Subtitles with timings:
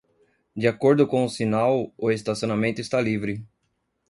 [0.55, 3.45] De acordo com o sinal, o estacionamento está livre.